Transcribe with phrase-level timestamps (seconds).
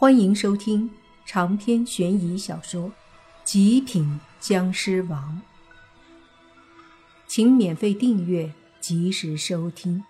[0.00, 0.88] 欢迎收听
[1.26, 2.82] 长篇悬疑小说
[3.42, 5.42] 《极品僵尸王》，
[7.26, 10.04] 请免费订阅，及时收听。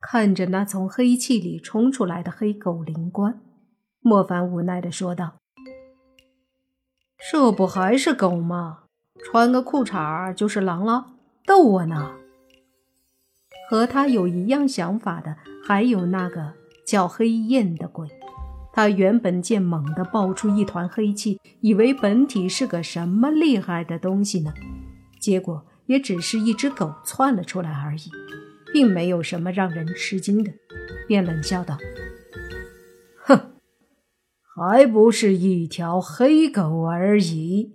[0.00, 3.38] 看着那从黑气里冲出来的黑狗灵官，
[4.00, 5.34] 莫凡无奈的说道
[7.30, 8.84] ：“这不还是狗吗？
[9.22, 11.12] 穿个裤衩就是狼了，
[11.44, 12.16] 逗我呢？”
[13.74, 15.36] 和他有一样想法的，
[15.66, 16.52] 还有那个
[16.86, 18.08] 叫黑焰的鬼。
[18.72, 24.54] 他原本见猛地爆出一团黑气，以为本体是个什么厉害的东西呢？
[25.18, 28.08] 结果也只是一只狗窜了出来而已，
[28.72, 30.52] 并没有什么让人吃惊的，
[31.08, 31.76] 便冷笑道
[33.26, 33.54] ：“哼，
[34.54, 37.72] 还不是一条黑狗而已。”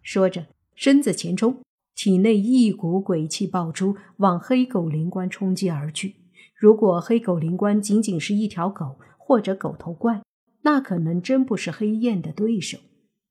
[0.00, 1.60] 说着，身子前冲。
[2.02, 6.16] 体内一股鬼气爆出，往黑狗灵官冲击而去。
[6.58, 10.20] 如果黑狗灵官仅仅是一条狗或者狗头怪，
[10.62, 12.76] 那可能真不是黑焰的对手。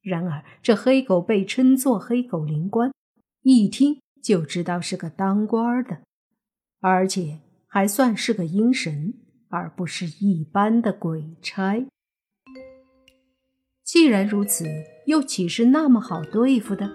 [0.02, 2.94] 然而这黑狗被称作黑狗灵官，
[3.42, 6.04] 一听就知道是个当官的，
[6.80, 9.16] 而且还算是个阴神，
[9.50, 11.86] 而不是一般的鬼差。
[13.84, 14.66] 既然如此，
[15.08, 16.90] 又岂是那么好对付的？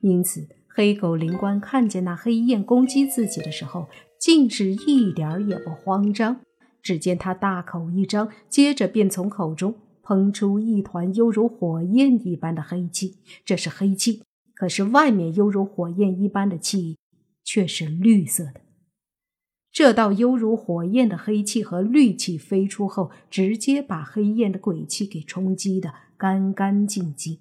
[0.00, 0.48] 因此。
[0.76, 6.40] 黑狗灵官看见那黑焰攻击自己的时候，竟是一点儿也不慌张。
[6.82, 13.18] 只见他大口一张，接着便从口中喷出一团犹如火焰一般的黑气。
[13.44, 16.98] 这是黑气，可是外面犹如火焰一般的气
[17.44, 18.60] 却是绿色的。
[19.70, 27.38] 这道犹如火焰的黑气和绿气飞出后，直接把黑焰的鬼气给冲击的干干净净。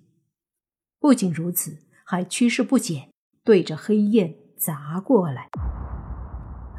[1.00, 3.13] 不仅如此，还趋势不减。
[3.44, 5.50] 对着黑焰砸过来，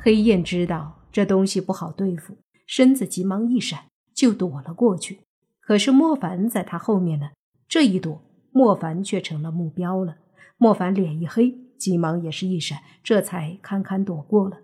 [0.02, 5.20] 黑焰知道这东西不好对付，身子急忙一闪，就躲了过去。
[5.60, 7.32] 可是莫凡在他后面呢，
[7.68, 10.16] 这一躲，莫凡却成了目标了。
[10.56, 14.62] 莫凡脸一黑，急忙也是一闪，这才堪堪躲过了。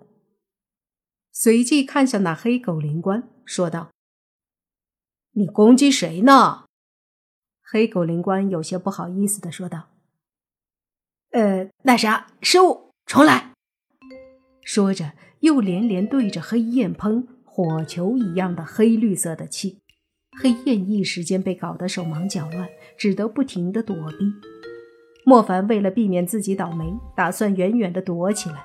[1.32, 3.90] 随即看向那黑狗灵官，说道
[5.32, 6.64] ：“你攻击谁呢？”
[7.62, 9.89] 黑狗灵官有些不好意思的说道。
[11.32, 13.52] 呃，那啥，失误，重来。
[14.64, 19.78] 说着，又连连对着黑焰喷火球一样的黑绿色的气。
[20.42, 24.32] 黑焰一时间被搞得手忙脚乱，只得不停的躲避。
[25.24, 28.64] 莫凡为了避免自己倒霉，打算远远的躲起来。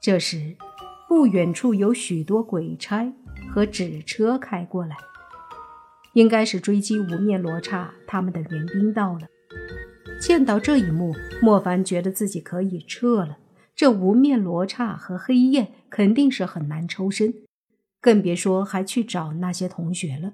[0.00, 0.56] 这时，
[1.08, 3.12] 不远处有许多鬼差
[3.50, 4.96] 和纸车开过来，
[6.12, 9.22] 应该是追击无面罗刹他们的援兵到了。
[10.20, 13.38] 见到这一幕，莫凡觉得自己可以撤了。
[13.74, 17.34] 这无面罗刹和黑焰肯定是很难抽身，
[18.00, 20.32] 更别说还去找那些同学了。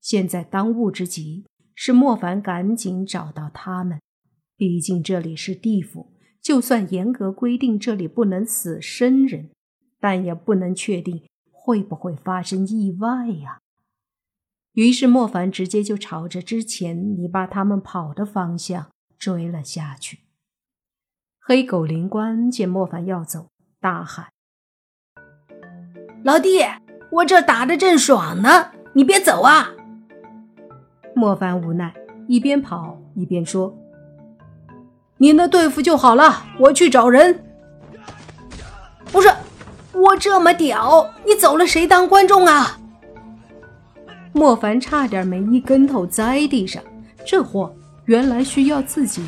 [0.00, 1.44] 现在当务之急
[1.74, 3.98] 是莫凡赶紧找到他们，
[4.56, 6.12] 毕竟这里是地府，
[6.42, 9.50] 就算严格规定这里不能死生人，
[9.98, 13.58] 但也不能确定会不会发生意外呀。
[14.74, 18.86] 于是莫凡直接就朝着之前你爸他们跑的方向
[19.18, 20.20] 追了下去。
[21.40, 23.48] 黑狗灵官见莫凡要走，
[23.80, 24.26] 大喊
[26.22, 26.60] ：“老弟，
[27.10, 29.70] 我这打的正爽呢，你别走啊！”
[31.16, 31.92] 莫凡无奈，
[32.28, 33.76] 一边跑一边说
[35.18, 37.44] ：“你那对付就好了，我去找人。”
[39.10, 39.28] 不是，
[39.92, 42.79] 我这么屌，你走了谁当观众啊？
[44.32, 46.82] 莫凡差点没一跟头栽地上，
[47.26, 47.74] 这货
[48.04, 49.24] 原来需要自己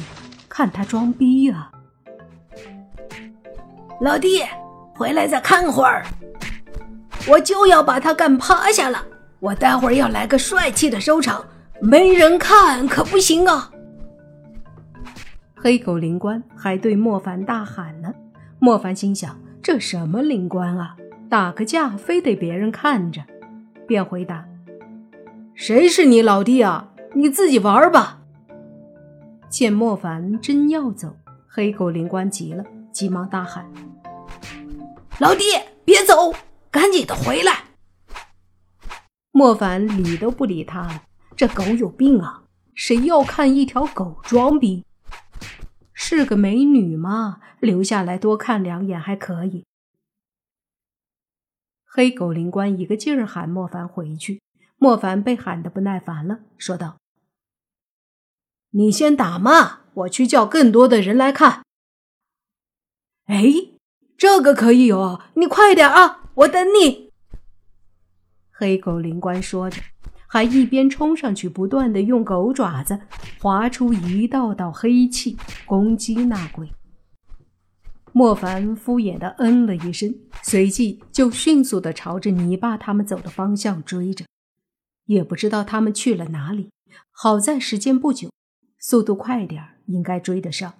[0.49, 1.71] 看他装逼啊！
[4.01, 4.43] 老弟，
[4.95, 6.05] 回来再看会儿，
[7.29, 9.05] 我就要把他干趴下了。
[9.41, 11.45] 我待会儿要来个帅气的收场，
[11.81, 13.71] 没人看可不行啊！
[15.57, 18.13] 黑狗灵官还对莫凡大喊呢。
[18.61, 20.97] 莫凡心想：这什么灵官啊？
[21.29, 23.23] 打个架非得别人看着，
[23.87, 24.45] 便回答。
[25.65, 26.93] 谁是你老弟啊？
[27.15, 28.21] 你自己玩吧。
[29.49, 31.17] 见莫凡真要走，
[31.47, 33.73] 黑狗灵官急了，急忙大喊
[35.21, 35.45] ：“老弟，
[35.85, 36.35] 别走，
[36.69, 37.67] 赶紧的回来！”
[39.31, 41.05] 莫凡理都不理他了，
[41.37, 42.43] 这狗有病啊！
[42.75, 44.85] 谁要看一条狗装逼？
[45.93, 47.39] 是个美女吗？
[47.61, 49.65] 留下来多看两眼还可以。
[51.87, 54.43] 黑狗灵官一个劲儿喊莫凡回去。
[54.83, 56.97] 莫凡被喊得不耐烦了，说道
[58.75, 61.63] ：“你先打嘛，我去叫更多的人来看。”
[63.27, 63.45] 哎，
[64.19, 67.13] 这个可以有，你快点啊，我等你。”
[68.51, 69.81] 黑狗灵官说着，
[70.27, 72.99] 还一边冲上去，不断的用狗爪子
[73.41, 76.73] 划出一道道黑气，攻击那鬼。
[78.11, 80.13] 莫凡敷衍的嗯了一声，
[80.43, 84.25] 随即就迅速的朝着泥巴他们走的方向追着，
[85.07, 86.71] 也不知道他们去了哪里。
[87.11, 88.31] 好在时间不久，
[88.79, 90.75] 速度快点应该追得上。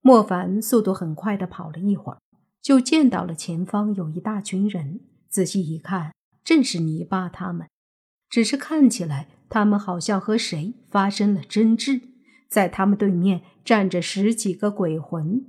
[0.00, 2.18] 莫凡速度很快的跑了一会儿，
[2.62, 5.00] 就见到了前方有一大群人。
[5.28, 7.68] 仔细一看，正是泥巴他们，
[8.30, 12.00] 只是看起来他们好像和谁发生了争执，
[12.48, 15.46] 在他们对面站着十几个鬼魂。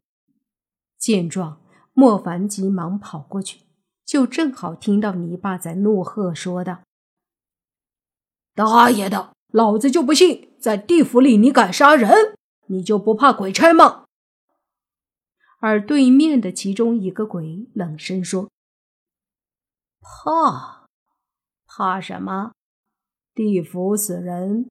[0.98, 1.62] 见状，
[1.94, 3.62] 莫凡急忙跑过去，
[4.06, 6.82] 就正好听到泥巴在怒喝说道
[8.60, 12.36] ：“大爷的，老子就不信，在地府里你敢杀人，
[12.66, 14.04] 你就不怕鬼差吗？”
[15.62, 18.50] 而对面的其中一个鬼冷声说
[20.04, 20.88] ：“怕？
[21.66, 22.52] 怕什么？
[23.34, 24.70] 地府死人，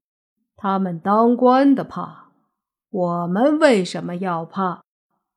[0.54, 2.32] 他们当官的怕，
[2.90, 4.82] 我们为什么要怕？”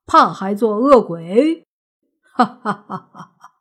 [0.06, 1.64] 怕还做恶鬼？
[2.34, 3.52] 哈哈哈哈哈！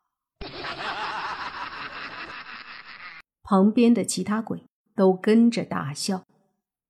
[3.45, 4.65] 旁边的其他鬼
[5.01, 6.27] 都跟着大笑。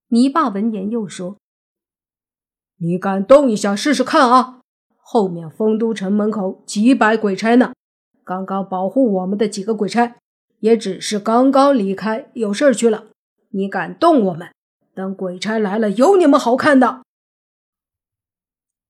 [0.09, 1.37] 泥巴闻言又说
[2.79, 4.63] ：“你敢动一下试试看啊！
[4.97, 7.73] 后面丰都城门口几百鬼差呢，
[8.25, 10.17] 刚刚保护我们的几个鬼差，
[10.59, 13.13] 也只是刚刚离开有事去了。
[13.51, 14.49] 你敢动我们？
[14.93, 17.05] 等鬼差来了，有你们好看的！”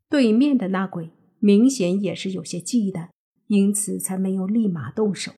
[0.09, 3.11] 对面的那鬼明显也是有些忌惮，
[3.49, 5.33] 因此才没有立马动手。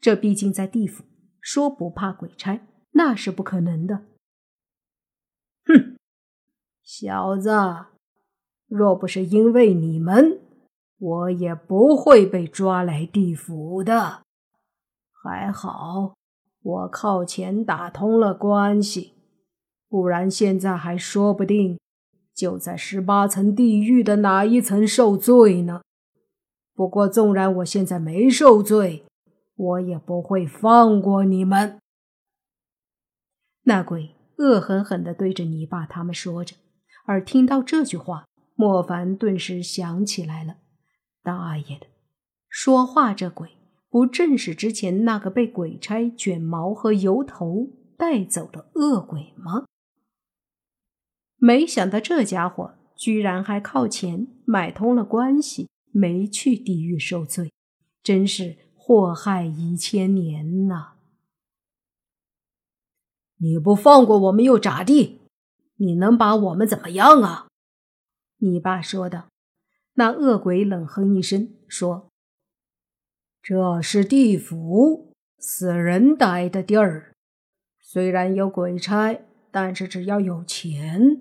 [0.00, 1.02] 这毕竟在地府，
[1.40, 2.60] 说不怕鬼差
[2.96, 4.04] 那是不可能的。
[5.66, 5.96] 哼，
[6.82, 7.50] 小子，
[8.66, 10.40] 若不是因为你们，
[10.98, 14.22] 我也不会被抓来地府的。
[15.12, 16.14] 还好，
[16.62, 19.14] 我靠钱打通了关系，
[19.88, 21.78] 不然现在还说不定。
[22.34, 25.82] 就在十八层地狱的哪一层受罪呢？
[26.74, 29.04] 不过，纵然我现在没受罪，
[29.54, 31.78] 我也不会放过你们。
[33.64, 36.56] 那鬼恶狠狠地对着你爸他们说着，
[37.06, 40.56] 而听到这句话，莫凡顿时想起来了：
[41.22, 41.86] 大爷的，
[42.48, 43.56] 说话这鬼
[43.88, 49.64] 不正是之前那个被鬼差卷毛和油头带走的恶鬼吗？
[51.36, 57.52] 没想到这家伙居然还靠钱买通了关系，没去地狱受罪，
[58.02, 60.93] 真是祸害一千年呐！
[63.38, 65.20] 你不放过我们又咋地？
[65.76, 67.48] 你能把我们怎么样啊？
[68.38, 69.28] 你爸说道。
[69.94, 72.08] 那恶鬼冷哼一声说
[73.42, 77.14] ：“这是地府，死人待的地儿，
[77.80, 79.20] 虽然有鬼差，
[79.50, 81.20] 但是只要有钱。”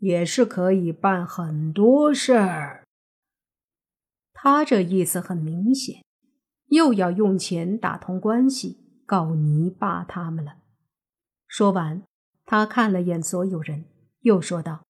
[0.00, 2.84] 也是可以办很多事儿。
[4.32, 6.02] 他这意思很明显，
[6.68, 10.56] 又要用钱打通关系，告你爸他们了。
[11.50, 12.04] 说完，
[12.46, 13.84] 他看了眼所有人，
[14.20, 14.84] 又说道：“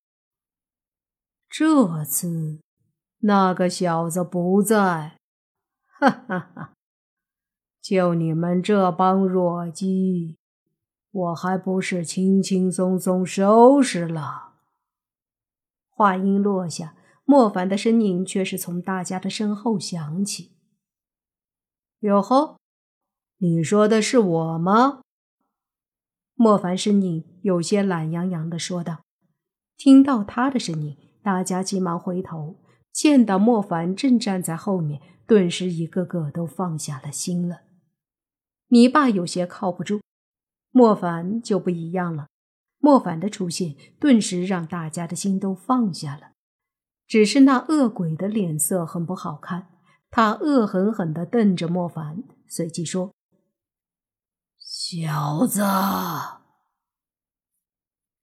[1.49, 2.61] 这次
[3.21, 5.17] 那个小子不在，
[5.99, 6.75] 哈哈哈！
[7.81, 10.37] 就你们这帮弱鸡，
[11.11, 14.57] 我还不是轻轻松松收拾了。”
[15.89, 16.95] 话音落下，
[17.25, 20.53] 莫凡的声音却是从大家的身后响起
[22.01, 22.59] ：“哟呵，
[23.39, 25.01] 你说的是我吗？”
[26.43, 29.03] 莫凡身影有些懒洋洋的说道。
[29.77, 32.57] 听到他的声音，大家急忙回头，
[32.91, 37.61] 见到莫凡正站在后面，顿时一个个都放下了心了。
[38.69, 40.01] 你爸有些靠不住，
[40.71, 42.29] 莫凡就不一样了。
[42.79, 46.31] 莫凡的出现，顿时让大家的心都放下了。
[47.07, 49.67] 只是那恶鬼的脸色很不好看，
[50.11, 53.13] 他恶狠狠地瞪着莫凡，随即说
[54.93, 55.63] ：“小子，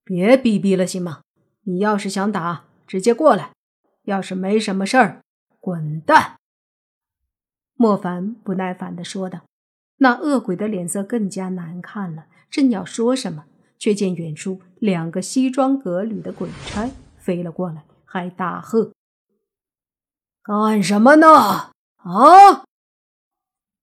[0.04, 1.22] 别逼逼了，行吗？
[1.62, 3.52] 你要是想打，直接过来；
[4.02, 5.22] 要是没什么事儿，
[5.60, 6.36] 滚蛋。”
[7.72, 9.46] 莫凡不耐烦地说道。
[10.00, 13.46] 那恶鬼的脸色更加难看了，正要说什么。
[13.78, 18.92] 却见远处两个西装革履的鬼差飞了过来，还大喝
[20.44, 21.70] ：“干什么呢？
[21.96, 22.64] 啊！”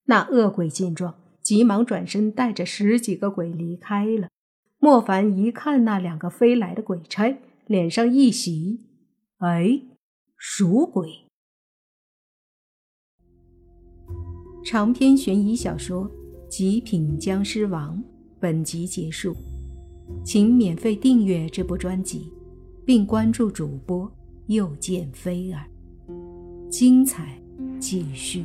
[0.06, 1.16] 那恶鬼见状，
[1.46, 4.30] 急忙转身，带着十几个鬼离开了。
[4.80, 7.38] 莫凡一看那两个飞来的鬼差，
[7.68, 8.80] 脸上一喜
[9.38, 9.84] ：“哎，
[10.36, 11.28] 熟鬼！”
[14.66, 16.10] 长篇悬疑小说
[16.50, 17.96] 《极品僵尸王》
[18.40, 19.36] 本集结束，
[20.24, 22.34] 请免费订阅这部专辑，
[22.84, 24.12] 并关注主播
[24.48, 25.64] 又见菲儿，
[26.72, 27.40] 精彩
[27.80, 28.44] 继续。